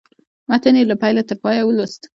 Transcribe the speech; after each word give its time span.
متن 0.49 0.75
یې 0.79 0.83
له 0.91 0.95
پیله 1.01 1.21
تر 1.27 1.35
پایه 1.43 1.63
ولوست. 1.65 2.01